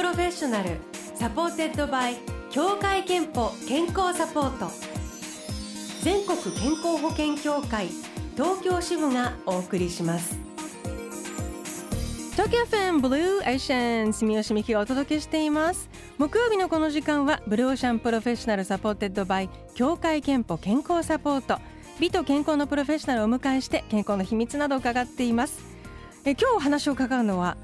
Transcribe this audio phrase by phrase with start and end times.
[0.00, 0.78] Professional
[1.14, 2.16] Supported by
[2.50, 4.70] 協会けんぽ健康サポート。
[6.02, 7.88] 全国健康保険協会
[8.34, 10.38] 東京支部がお送りします。
[12.32, 15.90] 東京 FM Blue Ocean 住吉美紀がお届けしています。
[16.16, 21.58] 木曜日のこの時間は Blue Ocean Professional Supported by 協会けんぽ健康サポート。
[22.00, 25.60] 美と健康のプロフェッショナルをお迎えして健康の秘密などを伺っています。
[26.24, 27.58] え今日お話を伺うのは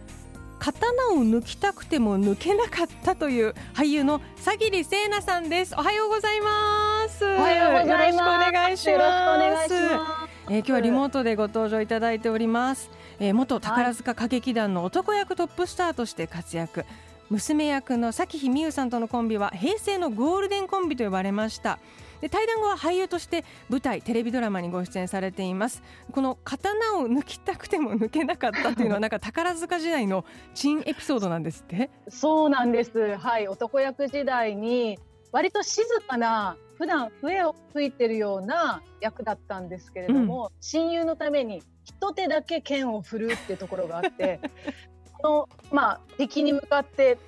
[0.59, 5.75] 刀を抜きたくても抜けなかったという俳優の佐桐聖奈さんです。
[5.77, 7.25] おはようございます。
[7.25, 8.19] おはようございます。
[8.19, 10.37] よろしくお願いします。
[10.49, 12.89] えー、今日はリモートでご登場いただいております、
[13.19, 16.89] えー、元宝塚歌劇団の男役トップスターとして活躍、はい
[17.29, 21.79] 娘役の咲日美優さんとのコンビは平成のゴールデンコンビと呼ばれました
[22.21, 25.83] で対談後は俳優として舞台テレビドラマにご出演されています。
[26.13, 31.91] この刀を抜きたくても抜けなかったというのはなんか宝塚時代の珍エピソードなんですって？
[32.09, 33.17] そうなんです。
[33.17, 34.99] はい男役時代に
[35.33, 44.41] 割と静かな普段笛を吹いてるような役だったんですけれども、うん、親友のために一手だけ剣を振るっていうところがあって
[45.21, 47.19] この、まあ、敵に向かって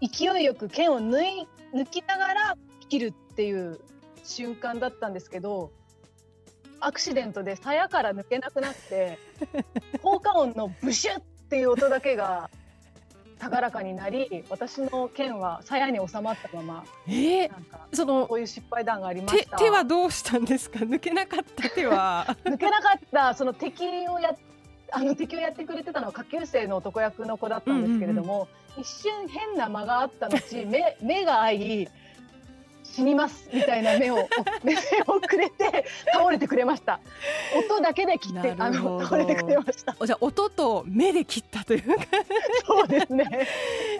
[0.00, 2.56] 勢いよく剣を抜い抜きながら
[2.88, 3.80] 切るっていう
[4.24, 5.70] 瞬間だったんですけど
[6.80, 9.18] アクシデントで鞘から抜けなくなって
[10.02, 12.50] 効果音のブシュッっていう音だけが
[13.38, 19.58] 高らかになり私の剣は鞘に収まったまま、えー、なんかそのこういう失敗談がありました。
[19.58, 20.80] 手はどうしたんですか？
[20.80, 22.26] 抜けなかった手は。
[22.44, 24.34] 抜けなかったその敵をや
[24.92, 31.88] あの敵をやってくれてたのは下級生の男役の子だったんですけれども、うんうんうん、一瞬変な間があった後目目が合い
[32.94, 34.28] 死にますみたいな目を
[34.62, 37.00] 目線をくれて倒れてくれました。
[37.56, 39.94] 音だけで切ってあの倒れてくれました。
[40.06, 42.04] じゃ音と目で切ったというか。
[42.66, 43.48] そうですね。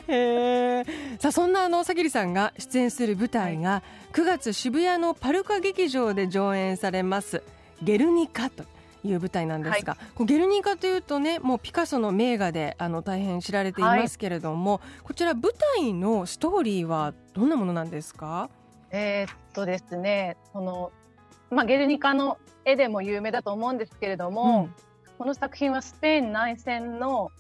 [0.09, 0.84] え
[1.19, 7.43] さあそんなあのさぎりさんが出演する舞台が9月渋谷のパルカ劇場で上演されます
[7.83, 8.65] ゲルニカと
[9.04, 18.49] いう舞台なんですが、はい、ゲルニカというとねもうピカソの名画であの大変知られていますけれども、はい、こちら舞台のストーリーはどんなものなんですか？
[18.97, 20.93] えー、っとですねその、
[21.50, 24.69] まあ、ゲルニカの絵でも有名だと思うんですけれども、
[25.09, 27.33] うん、この作品はスペイン内戦の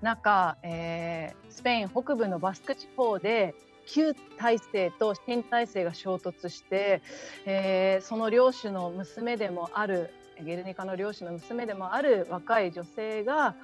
[0.00, 3.54] 中、えー、スペイン北部のバスク地方で
[3.86, 7.02] 旧体制と新体制が衝突して、
[7.44, 13.54] えー、その領主の娘でもあるゲルニカの領主の娘でもある若い女性が、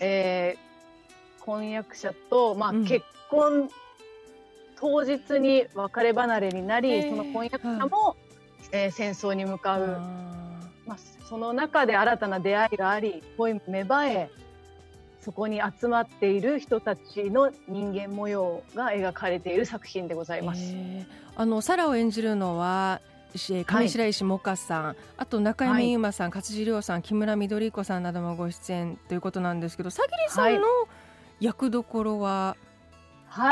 [0.00, 3.70] えー、婚約者と、まあ、結婚
[4.80, 8.16] 当日に別れ離れになり、その婚約者も、
[8.72, 10.00] えー、戦争に向かう、
[10.86, 14.30] まあ、その中で新たな出会いがあり恋も芽生え
[15.20, 20.74] そこに集まっている人たちの人間模様が描かれている作品でございます。
[21.36, 23.00] あのサラを演じるのは
[23.34, 30.66] 上白石萌歌さん、はい、あと中山優馬さん、勝地涼さん木村緑子さんなどもご出演ということなんですけどさぎりさんの
[31.40, 32.67] 役どころは、はい、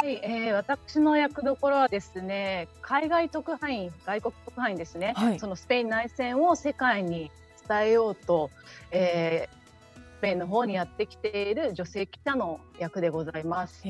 [0.04, 7.30] えー、私の役どころはですね海外特派員外国特派員ですね、はい、そのスペイン内戦を世界に
[7.68, 8.50] 伝えようと、
[8.90, 13.82] えー、スペインの方にやってきている女性記者の役でございます。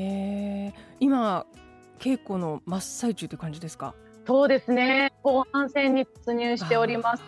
[1.01, 1.47] 今
[1.99, 3.95] 稽古の真っ最中という感じですか？
[4.27, 5.13] そうですね。
[5.23, 7.23] 後半戦に突入しております。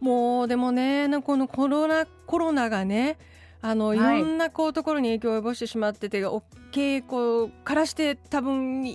[0.00, 3.16] もうでもねこのコロナコロナがね
[3.66, 8.86] あの、い、ろんなこうところに影響を及ぼしてしまっててお稽古からして多分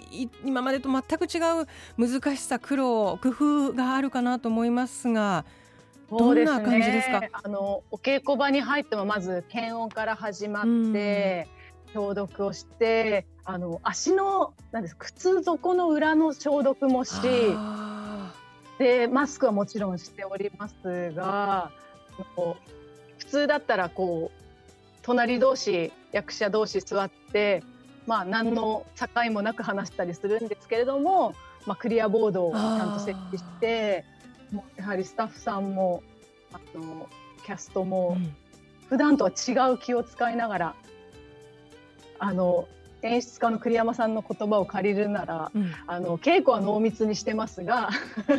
[0.45, 1.67] 今までと全く違う
[1.97, 5.45] 難しさ苦労工夫があるかなと思いますが
[6.09, 11.47] どんな感じですか、あのお稽古場に入ってもまず検温から始まって、
[11.93, 17.13] 消毒をしてあの足のなんです靴底の裏の消毒もし
[18.77, 21.71] でマスクはもちろんしておりますが
[23.17, 24.40] 普通だったらこう
[25.01, 27.63] 隣同士役者同士座って
[28.07, 31.33] まあ何の境もなく話したりするんですけれども、
[31.65, 34.05] まあ、クリアボードをちゃんと設置して
[34.51, 36.03] もうやはりスタッフさんも
[36.53, 37.07] あの
[37.45, 38.17] キャストも、
[38.87, 40.75] 普段とは違う気を使いながら
[42.19, 42.67] あの
[43.03, 47.89] 演出家の栗山さんの言葉を借りるなら、うん、あの稽古は濃密にしてますが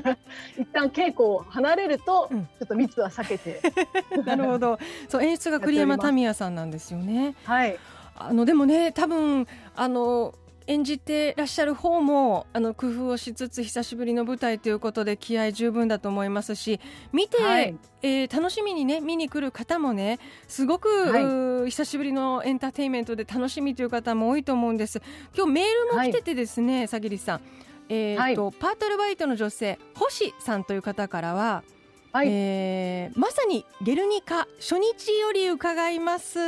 [0.58, 3.60] 一旦稽古を離れると、ちょっと密は避けて。
[4.24, 4.78] なるほど。
[5.08, 7.34] そう演出が栗山民也さんなんですよね。
[7.44, 7.76] はい。
[8.16, 10.34] あのでもね多分あの
[10.66, 16.80] 演じてらっしゃる方もあの工夫をしつつ久しぶりの舞台ということで気合十分だと思いますし
[17.12, 20.18] 見て、はい、えー、楽しみにね見に来る方もね
[20.48, 25.02] すごく、はい、久しぶりのエンターテインメントで楽しみという方も多いと思うんです。
[25.34, 27.40] 今日メールも来ててですね、さぎりさん、
[27.88, 31.62] えーと、はい、パートルバイトの女性星さんという方からは
[32.12, 36.38] はい、えー、まさにゲルニカ初日より伺います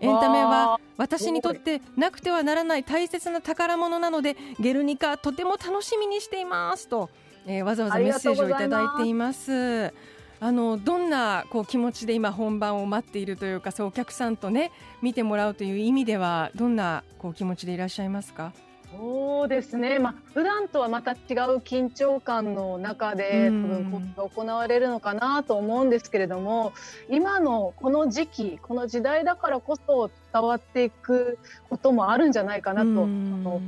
[0.00, 7.10] エンタメは私にとってなくてはならない大切な宝物なのでゲルニカとても楽しみにしていますと、
[7.46, 9.92] えー、わざわざメッセージをいただいています。
[10.38, 14.70] あのどんなこう気持ちで今本番を待っているというかそうお客さんとね
[15.00, 18.52] 見てもらうという意味ではどんなこう気持ちでいらっしゃいますか？
[18.92, 21.16] そうですね、まあ普段とはまた違う
[21.58, 26.72] 緊張感の中で、多分が行われるのかなと思うんですけれども
[27.10, 31.38] 今のこの時期この時代だからこそ伝わっていく
[31.68, 33.60] こともあるんじゃないかなと、あの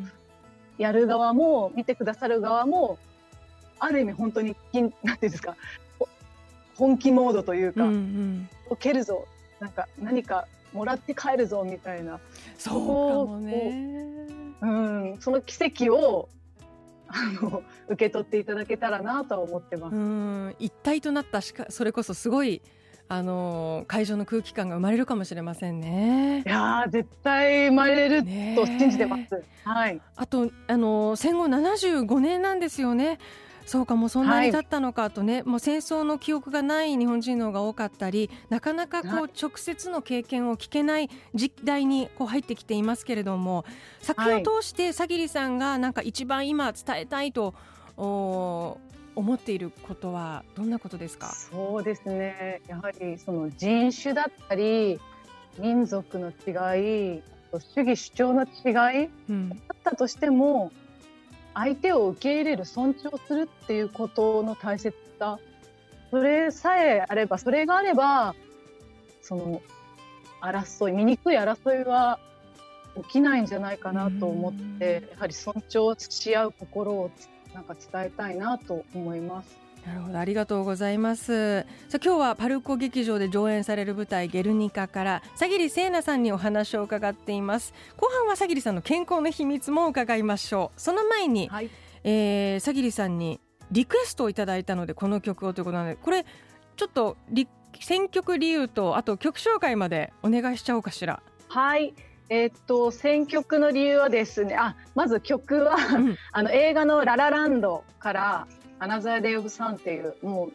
[0.79, 2.99] やる側も見てくださる側も
[3.79, 4.57] ある意味本当に
[5.03, 5.57] なんていうんですか
[6.77, 9.27] 本気モードというか、うんうん、蹴るぞ。
[9.59, 12.21] なんか何かもらって帰るぞみたいな。
[12.57, 16.29] そうかもねうん、その奇跡を
[17.09, 19.97] あの受け取っていただけたらなとは思ってます。
[19.97, 22.61] うん一体となったしかそれこそすごい
[23.09, 26.43] あの会場の空気感が生まれるかもしれませんね。
[26.47, 28.23] いや絶対生まれる
[28.55, 29.43] と信じてます。
[29.65, 30.01] はい。
[30.17, 33.19] あとあの戦後75年なんですよね。
[33.69, 43.67] そうかもうそんなに経ったのかとね、はい、もう戦争の記憶がない日本人の方が多かったりなかなかこう直接の経験を聞けない時代にこう入ってきていますけれども
[44.01, 47.55] 作品を通してさぎりさんがなんか一番今伝えたいと
[47.99, 48.79] 思
[49.35, 51.35] っていることはどんなことですか？
[51.35, 52.63] そうですね。
[52.69, 54.99] やはりその人種だったり
[55.59, 57.23] 民族の違い
[57.75, 60.73] 主義主張の違い、うん、あったとしても
[61.59, 65.41] 相手を受け入れる尊重するっていうことの大切さ
[66.09, 68.37] それさえあればそれがあれば
[69.23, 69.63] その
[70.41, 72.21] 争い醜い争いは
[73.03, 77.11] 起きないんじゃないかなと思ってやはり尊重し合う心を
[77.53, 79.68] なんか伝えたいなと思います。
[79.87, 81.63] なるほどありがとうございます。
[81.89, 87.73] さあ今日はパルコ劇場で上演される舞台ゲルニカから佐桐聖奈さんにお話を伺っています。
[87.97, 90.81] 後半は佐桐さんの健康の秘密も伺いましょう。
[90.81, 91.71] その前に、はい、
[92.05, 93.41] えー、佐桐さんに
[93.71, 96.25] リクエストをいただいたのでこの曲をということなのでこれ
[96.77, 97.17] ちょっと
[97.81, 101.23] 選曲理由とあと曲紹介までお願いしちゃおうかしら。
[101.49, 101.95] はい。
[102.31, 108.47] えー、っと選曲の理由はですねあまず曲は、うん、あの映画の「ララランド」から
[108.79, 110.51] アナザーデイオブサンっていうも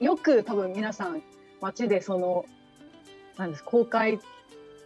[0.00, 1.22] うよく多分皆さん
[1.60, 2.44] 街でその
[3.36, 4.20] なんです公開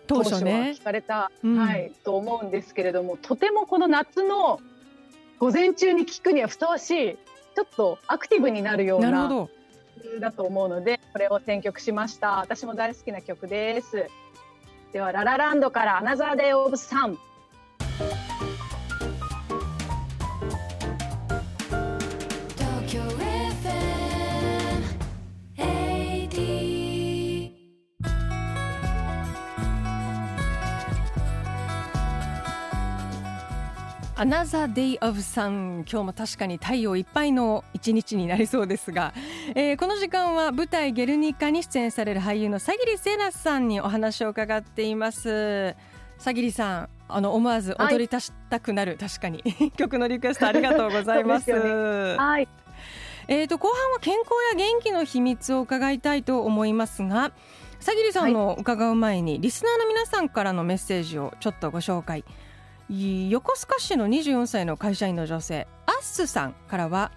[0.06, 4.60] 当初は聞かれた、ねうん、はい、と思うんですけれどもとてもこの夏の
[5.38, 7.18] 午前中に聞くにはふさわしい
[7.54, 9.48] ちょっとアクティブになるような
[10.20, 12.38] だと思うのでこれを選曲しました。
[12.40, 14.06] 私も大好きな曲です。
[14.92, 17.18] ではララランドからアナザーデイオブサン
[34.20, 39.14] アナザーデイオブサン今日も確かに太陽いっぱいの一日になりそうですが、
[39.54, 45.76] えー、この時間は舞台ゲルニカに出演される俳優の佐桐聖奈さんにお話を伺っています。
[46.16, 49.40] 佐桐さんあの思わず踊り足したくなる、はい、確かに。
[49.78, 51.52] 曲のリクエストありがとうございます。
[51.52, 52.48] ね、はい。
[53.28, 57.30] えっ、と後半は健康や元気の秘密を伺いたいと思いますが、
[57.78, 62.24] 佐桐さんの伺う前に、はい、リスナーの皆さんからのメッセージをちょっとご紹介。
[62.90, 67.12] 横須賀市の24歳の会社員の女性アッスさんからは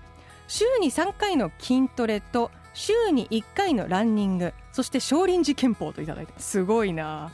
[0.47, 6.63] 週に3回の筋トレと週に1回のランニングそして少林寺拳法といただいてす。
[6.63, 7.31] ごいな。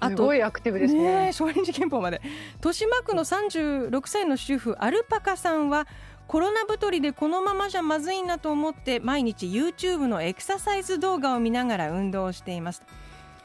[0.00, 2.20] あとすごいアクティブですね、ね、少林寺拳法まで。
[2.56, 5.86] 豊島区の36歳の主婦アルパカさんは
[6.26, 12.82] コロナ太りでこのままじゃまずいなと思って毎日 YouTube のエクササイズ動画を見ながら運動しています。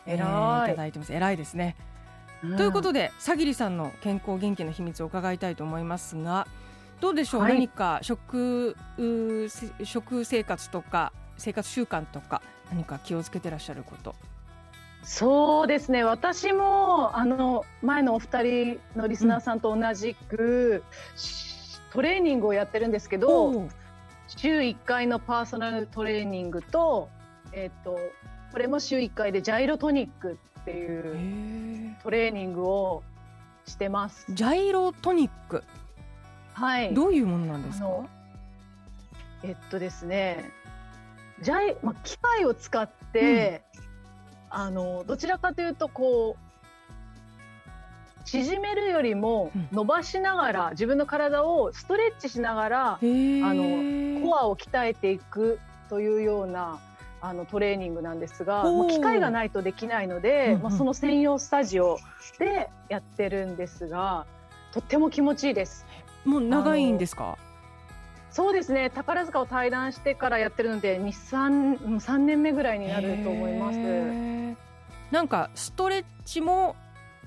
[0.05, 1.13] 偉い、えー、いただいてます。
[1.13, 1.75] 偉いですね
[2.41, 6.47] ということでさぎりさんの健康元気の秘密を伺いたいと思いますが
[7.01, 8.75] どうでしょう、はい、何か食
[9.83, 12.41] 食生活とか生活習慣とか
[12.71, 14.15] 何か気をつけてらっしゃること？
[15.03, 16.03] そうですね。
[16.03, 23.69] 私もあの前のお二人のリスナーさんと同じく、うん、トレーニングをやってるんですけど
[24.27, 27.09] 週1回のパーソナルトレーニングと,、
[27.53, 27.99] えーと、と
[28.51, 33.03] これも週1回でジャイロトニックっていうトレーニングを
[33.65, 34.25] してます。
[34.29, 35.63] ジャイロトニック。
[36.53, 36.93] はい。
[36.93, 37.87] どういうものなんですか？
[39.43, 40.51] えっとですね
[41.41, 43.63] ジャイ、まあ、機械を使って、
[44.51, 56.79] うん、あのどちらかというとこう縮めるよりも伸ばしながら、うん、自分の体をストレッチしながらあのコアを鍛えていくというような
[57.21, 61.99] あのトレーニングなんですがもう機械がないとできないので、うんうん、まあ、その専用スタジオ
[62.37, 64.25] でやってるんですが
[64.71, 65.85] とっても気持ちいいです。
[66.25, 67.37] もう長いんですか？
[68.31, 68.91] そうですね。
[68.91, 73.79] 宝塚を退団してからやってるので23 3年目ぐらいになると思います。
[75.11, 76.75] なんかストレッチも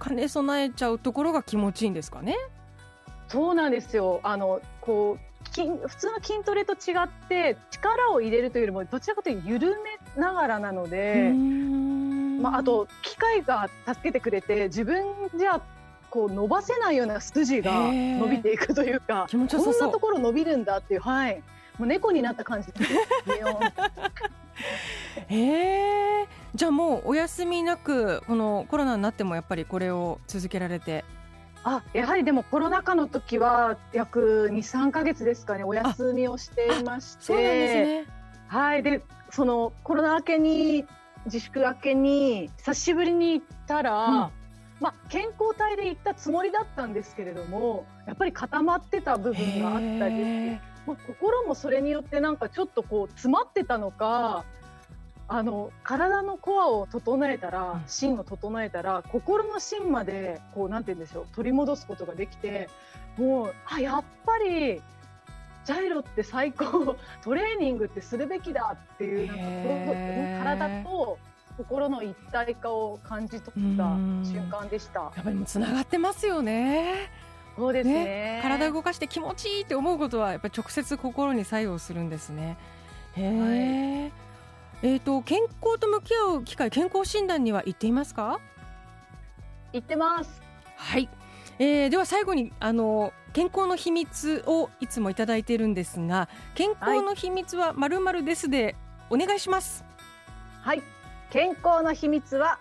[0.00, 2.36] 兼ね備えちゃうところが気持ちいいんですかね？
[3.26, 4.20] そうなんですよ。
[4.22, 11.32] あのこう筋普通の筋トレと違って力を入れるというよりもどちらかというと緩めながらなので、
[12.40, 15.04] まあ、あと機械が助けてくれて自分
[15.36, 15.60] じゃ
[16.10, 21.42] こう伸ばせないような筋が伸びていくというかこんなところ伸びるんだっていうはい。
[21.78, 22.74] もう猫になった感じで
[25.30, 31.04] え じゃあもうお休みなくこのコロナになってもやっぱりこれを続けられて
[31.64, 35.64] あやはりでもコロナ禍の時は約23か月ですかね。
[35.64, 37.34] お休みをしていまして。
[37.34, 38.06] ね、
[38.48, 38.82] はい。
[38.82, 40.84] でそのコロナ明けに
[41.26, 44.30] 自粛明けに久しぶりに行ったら、うん。
[44.80, 50.56] まあ、健康体で行ったつもりだったんですけれどもやっぱり固まってた部分があったり、
[50.88, 54.44] まあ、心もそれによってなんかちょっとこう詰まってたのか
[55.34, 62.68] あの体のコアを整えたら芯を整えたら心の芯までこうなんて言うんでしょう取り戻すことができて
[63.16, 64.82] もうあやっぱり
[65.64, 71.18] ジャイロって最高 トレーニングってするべきだっていうなんか体と
[71.56, 73.84] 心の一体化を感じ取った
[74.22, 75.00] 瞬間でした。
[75.00, 77.10] やっぱりもうつながってますよね。
[77.56, 82.56] そうですね、ね、体動かして気持ちいいって思うことはやっぱり直接心に作用するんですね。
[83.14, 84.12] へえ、はい、
[84.82, 88.40] えっ、ー、と健康と向き合う機会健康診断には行っていますか？
[89.72, 90.42] 行ってます。
[90.76, 91.08] はい。
[91.58, 98.76] えー、では最後にあの健康の秘密をいつもいただいているんですが、健康の秘密はまるまるですで
[99.10, 99.84] お願いします。
[100.60, 100.82] はい。
[101.30, 102.58] 健康の秘密は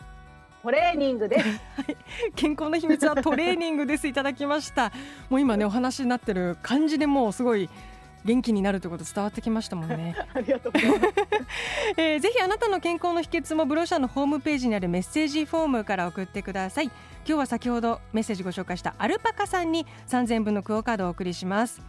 [0.64, 1.46] トレーニングです
[2.38, 4.94] 健康の秘密はトレーニングですいただきました
[5.30, 7.70] もう今ねお話になってる感じでもうすごい
[8.26, 10.16] 元気になるということ伝わってきましたもんね。
[10.34, 11.14] ありがとうございます、
[11.98, 16.86] えー、ぜひあなたの健康の秘訣もブロシャのホームページにあるメッセージフォームから送ってください。
[16.86, 16.94] 今
[17.26, 21.82] 日は先ほどメッセージご紹介したアルパカさんに3000分のクオカードをお送りします。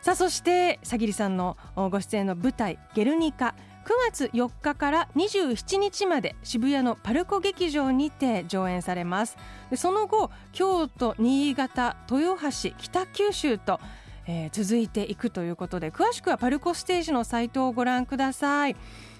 [0.00, 3.54] さあそしてさぎりさんのご出演の舞台ゲルニカ。
[3.84, 9.36] 9月4日から27日まで渋谷のパルコ劇場にて上演されます。
[9.70, 13.78] でその後京都新潟豊橋北九州と、
[14.26, 18.76] えー、続いていくということで詳しくはパルコステージのサイトをご覧ください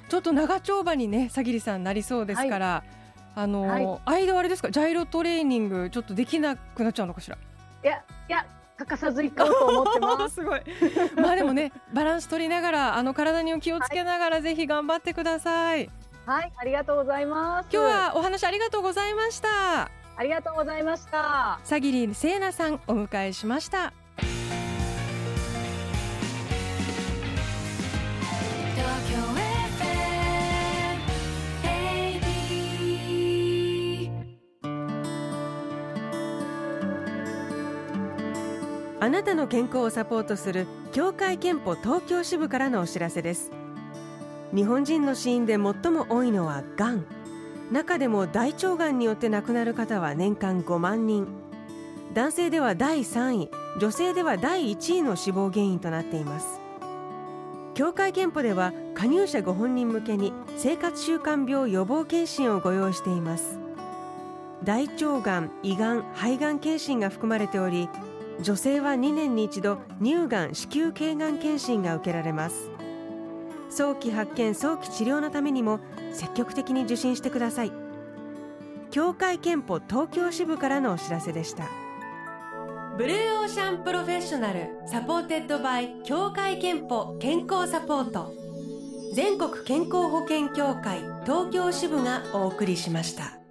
[0.09, 2.91] ちょっと長丁場にねさぎりさんなりそうですから、はい、
[3.37, 4.71] あのーはい、間あれですか？
[4.71, 7.37] ジャイロトレーニングちょっとできなくなっちゃうのかしら？
[7.83, 8.47] いやいや
[8.77, 10.35] 欠かさず行こうと思ってます。
[10.37, 10.63] すごい。
[11.15, 15.89] まあでもね、バランス取りながら、あの体に気をつけながら、ぜひ頑張ってください。
[16.27, 17.69] はい、ありがとうございます。
[17.73, 19.83] 今日はお話ありがとうございました。
[20.17, 21.61] ありがとうございました。
[21.63, 23.93] さぎりせいなさん、お迎えしました。
[39.15, 43.53] なたの健康をサポートする協会憲法東京支部からのお知らせです。
[44.53, 47.05] 日本人の死因で最も多いのはがん
[47.71, 51.29] 中でも大腸がんによって亡くなる方は年間5万人。
[52.13, 53.51] 男性では第3位。
[53.81, 56.61] 女性では第1位の死亡原因となっています。
[57.75, 63.61] 協会憲法では加入者ご本人向けに生活習慣病予防検診をご用意しています。
[64.65, 67.89] 大腸がん、胃がん、肺がん検診が含まれており
[68.41, 72.71] 女性は2年に一度乳がん子宮頸がん検診が受けられます。
[73.71, 75.81] 早期発見早期治療のためにも
[76.13, 77.73] 積極的に受診してください。
[78.91, 81.69] 協会けんぽ東京支部からのお知らせでした。
[82.97, 88.33] Blue Ocean Professional Supported by 協会けんぽ健康サポート。
[89.15, 93.44] 全国健康保険協会東京支部がお送りしました。